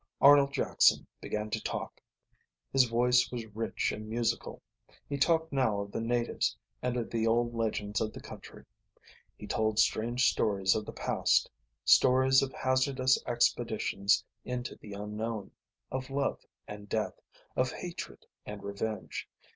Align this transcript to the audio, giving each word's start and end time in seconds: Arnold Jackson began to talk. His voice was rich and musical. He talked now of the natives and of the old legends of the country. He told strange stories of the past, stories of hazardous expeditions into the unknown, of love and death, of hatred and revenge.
Arnold 0.19 0.51
Jackson 0.51 1.05
began 1.21 1.51
to 1.51 1.61
talk. 1.61 2.01
His 2.71 2.85
voice 2.85 3.31
was 3.31 3.45
rich 3.55 3.91
and 3.91 4.09
musical. 4.09 4.63
He 5.07 5.15
talked 5.15 5.53
now 5.53 5.81
of 5.81 5.91
the 5.91 6.01
natives 6.01 6.57
and 6.81 6.97
of 6.97 7.11
the 7.11 7.27
old 7.27 7.53
legends 7.53 8.01
of 8.01 8.11
the 8.11 8.19
country. 8.19 8.65
He 9.37 9.45
told 9.45 9.77
strange 9.77 10.27
stories 10.31 10.73
of 10.73 10.87
the 10.87 10.91
past, 10.91 11.51
stories 11.85 12.41
of 12.41 12.51
hazardous 12.51 13.23
expeditions 13.27 14.25
into 14.43 14.75
the 14.75 14.93
unknown, 14.93 15.51
of 15.91 16.09
love 16.09 16.47
and 16.67 16.89
death, 16.89 17.21
of 17.55 17.71
hatred 17.71 18.25
and 18.43 18.63
revenge. 18.63 19.29